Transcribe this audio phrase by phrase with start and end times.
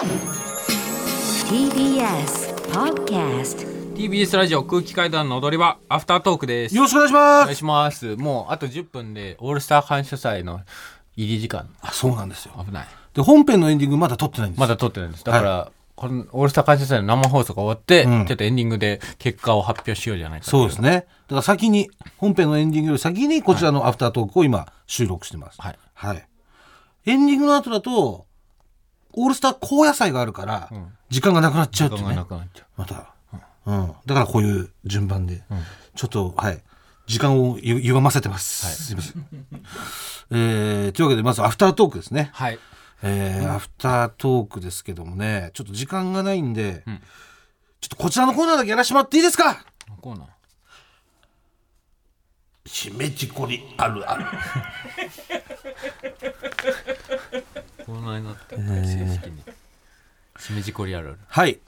[0.00, 0.08] TBS
[2.72, 6.74] Podcast TBS ラジオ空気階段の踊り場アフタートークです。
[6.74, 7.44] よろしくお願いしおます。
[7.44, 8.16] 願いします。
[8.16, 10.62] もうあと10分でオールスター感謝祭の
[11.16, 11.68] 入り時間。
[11.82, 12.54] あそうなんですよ。
[12.64, 12.86] 危ない。
[13.12, 14.60] で本編のエンディングまだ撮ってないんです。
[14.60, 15.24] まだ撮ってないんです。
[15.24, 18.26] だから、このオールスター感謝祭の生放送が終わって、うん。
[18.26, 20.90] ちょっとエンディングで結果を発表しようじゃないかとそうですね。
[20.92, 25.60] だから先に本編のエンディングより先にこちらのアフタートークを今収録してます。
[25.60, 25.78] はい。
[25.92, 26.26] はい。
[27.04, 28.24] エンディングの後だと
[29.12, 30.70] オールスター高野菜があるから
[31.08, 32.14] 時間がなくなっちゃうっていうね。
[32.76, 33.14] また、
[33.66, 35.42] うん、だからこういう順番で、
[35.94, 36.62] ちょっとはい。
[37.06, 39.26] 時間をゆ歪ませてます、すいません、
[40.30, 42.30] えーというわけでまずアフタートークですね。
[42.32, 42.58] はい。
[43.02, 46.84] えーアフタートークですけどもねちょっと時間がないんで、
[47.80, 49.64] ちょっとこちらのコーナーだけやらしてもらっていいですか？
[50.00, 50.28] コーナー。
[52.66, 54.24] しめじこりあるある
[57.84, 59.42] コーナーになってる正式に。
[60.38, 61.18] しめじこりあるある。
[61.26, 61.58] はい。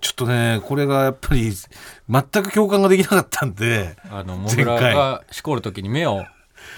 [0.00, 6.24] ちょっとねこれがやっぱり全く共感ができなかったんであのモグラがしこる時に目を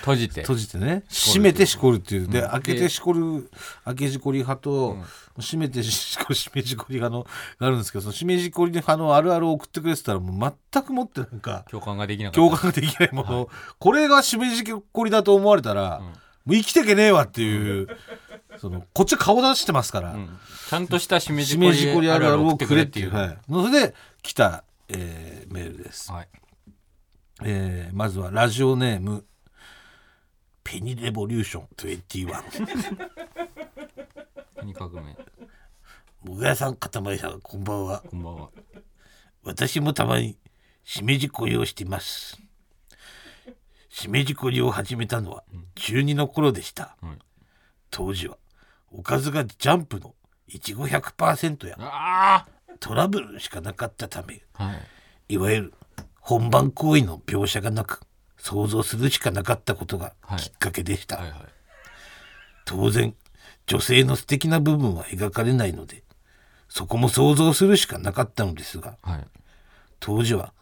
[0.00, 0.42] 閉じて。
[0.42, 1.02] 閉じてね。
[1.08, 2.28] 閉めてしこるっていう。
[2.28, 2.50] でうん。
[2.50, 3.50] 開けてしこる
[3.84, 4.96] 開けじこり派と、
[5.38, 7.24] 閉めてしこるしめじこり派の
[7.58, 12.36] があるんですけどそのしめじこり派のあるあるを送ってくれてたらもう全くもってなんか共感ができなかった。
[12.36, 16.00] 共感ができないもの、これがしめじこりだと思われたら、
[16.44, 17.88] もう生きてけねえわっていう
[18.58, 20.38] そのこっち顔出してますから、うん。
[20.68, 23.12] ちゃんとしたしめじしこめじこりりあるああるをくれっくれってていう。
[23.12, 26.14] ははい、ので来た、えーメールです、い。
[27.44, 29.24] えーまずはラジオネーム
[30.64, 32.32] ペニレボリューション21
[34.56, 35.16] 何革命
[36.24, 38.02] もぐらさんかたまりさんこんばんは。
[38.10, 38.50] こんばんは。
[39.44, 40.36] 私もたまに
[40.82, 42.38] しめじこりをしています。
[43.88, 45.44] しめじこりを始めたのは
[45.76, 47.18] 中2の頃でした、はい。
[47.90, 48.36] 当時は
[48.90, 50.14] おかずがジャンプの
[50.48, 52.46] いちご100%やあ
[52.80, 54.72] トラブルしかなかったためあは
[55.28, 55.34] い。
[55.34, 55.74] いわゆる
[56.20, 58.00] 本番行為の描写がなく
[58.38, 60.40] 想像するしかなかったことがはい。
[60.40, 61.38] きっかけでした、はいはい。
[62.64, 63.14] 当然
[63.66, 66.04] 女性の素敵な部分は描かれないので
[66.68, 69.24] そこも想像するしかなかったのですがはい。
[69.98, 70.52] 当時は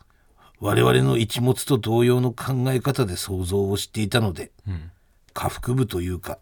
[0.61, 4.91] 我々の一物と同様の考え方で想像をしていたのでうん。
[5.35, 6.39] 下腹部というか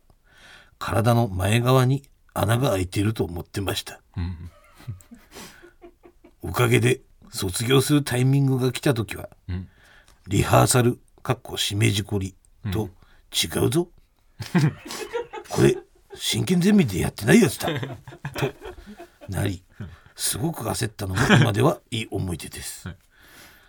[0.85, 2.03] 体の前側に
[2.35, 4.51] 穴が開いていると思ってました、ん。
[6.43, 9.69] おかげで卒業するタイミングが来た時は、ん
[10.27, 12.35] リハーサルかっこしめじこり
[12.73, 12.91] と
[13.33, 13.89] 違うぞ、
[15.49, 15.79] これ
[16.15, 17.69] 真剣ゼミでやってないやつだ。
[18.35, 18.53] と
[19.29, 19.63] なり
[20.17, 22.89] すごく焦ったのも今ではいい思い出です、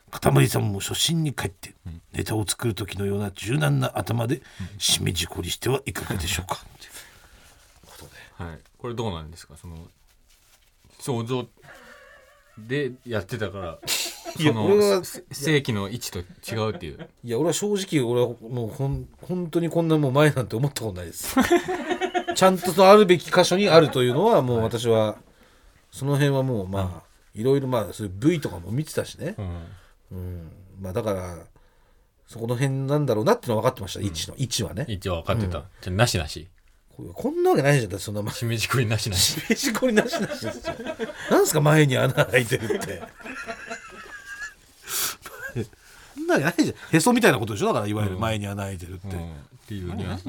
[0.10, 1.76] かたまりさんも初心に帰って
[2.12, 4.42] ネタを作る時のような柔軟な頭で
[4.80, 6.66] しめじこりしてはいかがでしょうか、
[8.38, 8.60] はい。
[8.78, 9.56] これどうなんですか？
[9.58, 9.78] その
[11.00, 11.48] 想像
[12.58, 13.80] でやってたから
[14.40, 17.10] いやその俺はせ正規の位置と違うっていう。
[17.24, 21.36] いや俺は正直俺はもうほん本当にこんなもう前なんて思ったことないです。
[22.36, 25.18] ちゃんとあるべき箇所にあるというのはもう私は
[25.92, 29.68] その辺はもうまあいろいろまあそういう V とかも見てたしね、うん。
[30.12, 31.38] うん、まあだから
[32.28, 34.86] そこの辺なんだろうなっていうのは分かってました、位置の位置はね。
[34.88, 36.48] 一応分かってた、じゃあなしなし
[36.96, 38.00] ここんなわけないじゃん。
[38.00, 40.76] そんなしめじこりなしなししめじこりなしなしですよ。
[41.32, 43.02] なんすか前に穴開いてるって。
[46.16, 46.96] そんなわけないじゃん。
[46.96, 47.68] へそみたいなことでしょ？
[47.68, 49.32] だからいわゆる前に穴開いてるって、うん。
[49.32, 49.36] っ
[49.68, 50.26] ていうニュアンス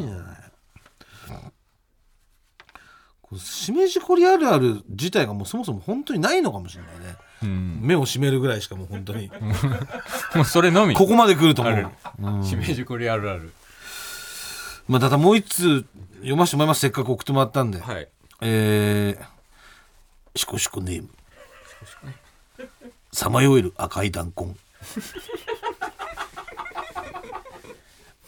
[3.21, 7.79] こうしめじこりあるある自体がもうそもそも本当にないのかもしれないね、うん。
[7.83, 9.31] 目を閉めるぐらいしかもう本当に。
[10.35, 10.95] もうそれのみ。
[10.95, 13.53] ここまで来ると思う、しめじこりあるある
[14.89, 15.85] まあただもう一通
[16.17, 16.81] 読ませてもらいます。
[16.81, 18.09] せっかく送ってもらったんで、はい。
[18.43, 21.09] えー、シコシコネーム。
[23.13, 24.57] さまよえる赤い弾痕。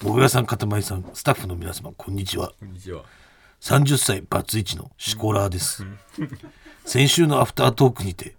[0.03, 2.53] もぐらさんかたまりさんスタッフの皆様こんにちは。
[2.61, 3.05] こんにちは。
[3.61, 5.85] 30歳バツイチのシコラーです、
[6.85, 8.37] 先週のアフタートークにて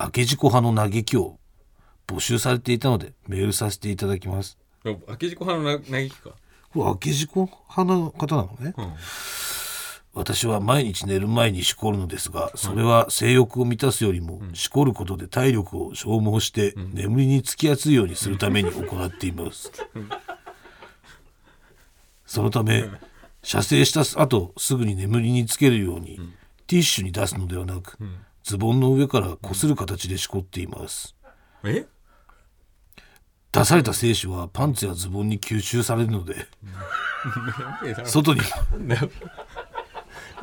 [0.00, 1.38] 明けじこ派の嘆きを
[2.06, 4.56] 募集されていたのでメールさせていただきます。
[4.84, 6.30] 明けじこ派のな嘆きか
[6.80, 8.94] 明けじこ派の方なのね、ん。
[10.12, 19.72] 私は毎日寝る前にしこるのですがそれは性欲を満たすよりも、しこることで体力を消耗して、眠りにつきやすいようにするために行っています、
[22.26, 22.84] そのため
[23.42, 26.20] 射精した後すぐに眠りにつけるように、
[26.66, 27.98] ティッシュに出すのではなく、
[28.44, 31.16] ズボンの上からこする形でしこっています。
[31.64, 31.86] え？
[33.54, 36.48] 出された精子はパンツやズボンに吸収されるので
[38.04, 38.40] 外に。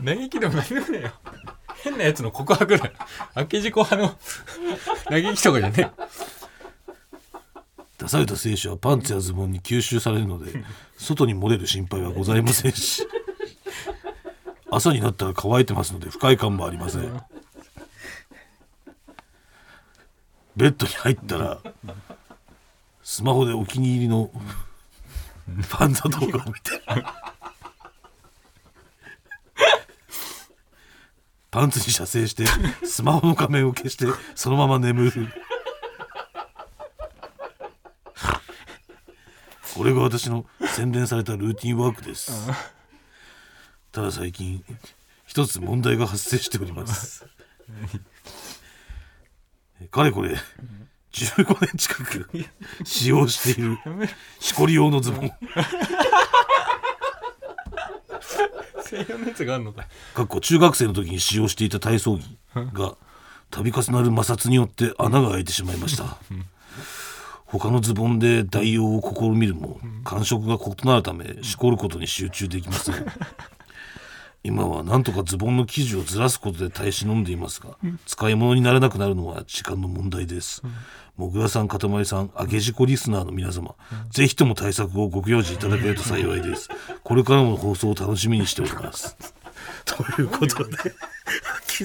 [0.04, 1.12] 嘆きでも何でもよ。
[1.84, 2.92] 変なやつの告白だよ。
[3.36, 4.18] 明け事故派の
[5.10, 5.92] 嘆きとかじゃね
[7.98, 10.64] 出された精子はパンツやズボンに吸収されるので
[10.98, 13.06] 外に漏れる心配はございませんし。
[14.72, 17.22] 朝になったら乾いてますので不快感もありません。
[20.56, 21.60] ベッドに入ったら
[23.12, 24.32] スマホでお気に入りの
[25.70, 26.82] パンザ動画を見て。
[31.52, 32.46] パンツに射精して
[32.86, 35.28] スマホの画面を消してそのまま眠る。
[39.76, 42.32] これが私の洗練されたルーティンワークです。
[43.92, 44.64] ただ最近
[45.26, 47.26] 一つ問題が発生しております。
[49.92, 50.38] かれこれ
[51.12, 52.30] 15年近く
[52.84, 53.78] 使用している
[54.40, 55.32] しこり用のズボン。
[58.84, 59.86] 専用のやつがあるのか。
[60.14, 62.24] かっこ中学生の時に使用していた体操着
[62.74, 62.96] が
[63.50, 66.18] 度重なる摩擦によって穴が開いてしまいました。
[67.46, 72.96] 他のズボンで代用を試みるも感触が異なるためしこることに集中できません
[74.44, 77.78] 今はなんとかズボンの生地をずらすことで耐え忍んでいますが
[78.08, 80.64] 使い物にならなくなるのは時間の問題です。
[81.18, 83.76] もぐらさんかたまりさんあげじこリスナーの皆様
[84.10, 86.70] ぜひとも対策をご教示いただけると幸いです。
[87.04, 89.16] これからも放送を楽しみにしております。
[89.86, 90.78] ということで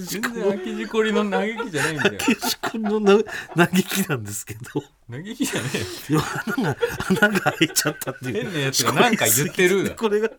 [0.01, 2.19] 全然明け事故りの嘆きじゃないんだよ。
[2.19, 3.19] けし君のな
[3.57, 4.83] 嘆きなんですけど。
[5.11, 5.69] 嘆きじゃね
[6.11, 6.21] えよ。
[6.57, 6.77] 穴が
[7.09, 8.43] 穴が開いちゃったっていう。
[8.43, 9.95] 変なやつがなんか言ってる。
[9.97, 10.31] これが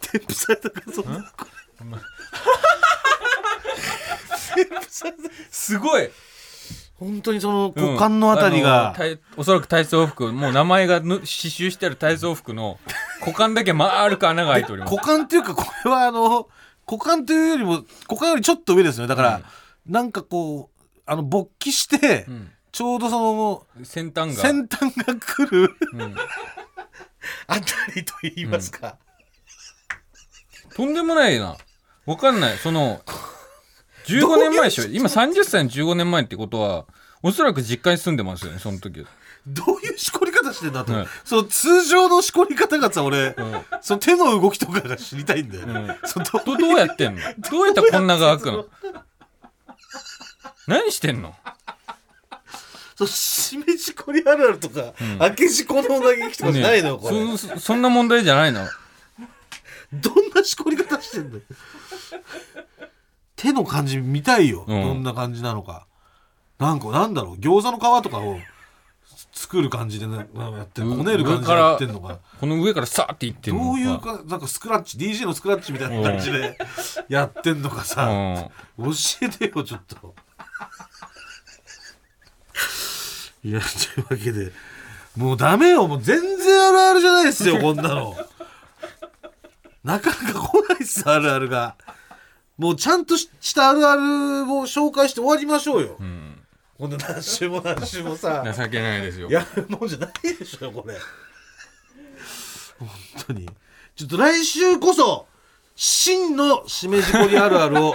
[0.00, 1.32] 添付された画像だ
[5.50, 6.10] すごい。
[6.98, 12.78] 本当にその股間のあたりが、あの体おそらく体操服もう名前がぬ刺繍してある体操服の
[13.20, 14.94] 股間だけ丸く穴が開いております。
[14.94, 16.48] 股間っていうかこれはあの
[16.88, 19.08] 股間というよりも股間よりちょっと上ですね。
[19.08, 19.42] だから、
[19.86, 22.52] なんかこうあの勃起して、ん。
[22.70, 24.42] ちょうどその先端が。
[24.42, 26.14] 先端が来るうん。
[27.46, 27.64] あた
[27.94, 28.96] りと言いますか、
[30.74, 31.56] とんでもないな。
[32.06, 32.58] わかんない。
[32.58, 33.02] その
[34.06, 34.84] 15年前でしょ。
[34.84, 36.84] 今30歳の15年前ってことは
[37.22, 39.00] おそらく実家に住んでますよねその時。
[39.00, 39.06] は
[39.46, 43.34] どういうしこり方してんだと、はいその通常のしこり方がさ俺、ん。
[43.80, 45.96] その手の動きとかが知りたいんだよ、ん。
[46.04, 47.20] そのどどどうやってんの？
[47.50, 48.66] どうやったらこんなが開くの？
[50.68, 51.34] 何してんの？
[52.94, 56.90] そうしめじこりあるあるとか、開けじこの嘆きとかじゃないの？
[56.90, 57.36] よ、これ。
[57.36, 58.64] そ そそんな問題じゃないの？
[59.92, 61.42] どんなしこり方してんだよ
[63.36, 64.82] 手の感じ見たいよ、うん。
[64.82, 65.86] どんな感じなのか。
[66.58, 67.34] なんかなんだろう？
[67.36, 68.38] 餃子の皮とかを
[69.32, 70.88] 作る感じでねなんかやってる。
[70.88, 72.20] うこねる感じでやってんのか。
[72.40, 76.56] この上からさーっていってんのどういうかなんかスクラッチ DJ のスクラッチみたいな感じで
[77.08, 78.04] やってんのかさ、
[78.78, 78.92] うん。
[78.92, 78.92] 教
[79.22, 80.14] えてよちょっと。
[83.42, 84.52] いやというわけで。
[85.16, 85.88] もうダメよ。
[85.88, 88.16] もう全然あるあるじゃないですよこんなの
[89.84, 91.76] なかなか来ないっすあるあるが。
[92.58, 96.38] もうちゃんとしたあるあるを紹介して終わりましょうよ、ん
[96.78, 99.30] こんな何週も何週もさ情けないですよ。
[99.30, 100.94] やるもんじゃないでしょこれ。
[102.78, 102.88] 本
[103.26, 103.48] 当に。
[103.94, 105.26] ちょっと来週こそ
[105.74, 107.94] 真のしめじこりあるあるを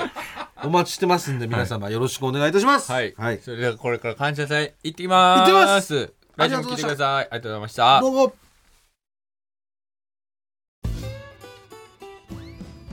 [0.63, 2.92] お待ちしてますんで皆様よろしくお願いいたします。
[2.92, 5.52] はい、はい、それではこれから感謝祭行ってきます。
[5.52, 6.14] 行ってきます。
[6.35, 7.07] 来週も聞いてください。
[7.16, 8.02] ありがとうございました。
[8.02, 8.46] どうも